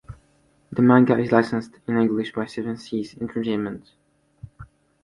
The 0.71 0.81
manga 0.81 1.15
is 1.19 1.31
licensed 1.31 1.73
in 1.87 1.95
English 1.95 2.33
by 2.33 2.47
Seven 2.47 2.75
Seas 2.75 3.15
Entertainment. 3.21 3.91